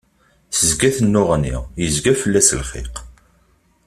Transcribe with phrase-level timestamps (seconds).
[0.51, 2.93] Tezga tennuɣni, yezga fell-as lxiq.